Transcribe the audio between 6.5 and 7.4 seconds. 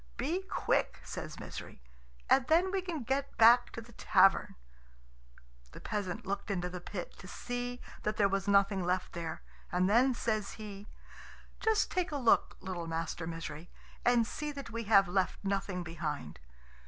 the pit to